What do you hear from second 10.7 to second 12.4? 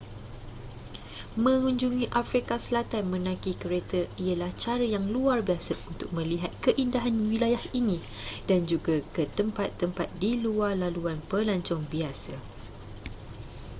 laluan pelancong biasa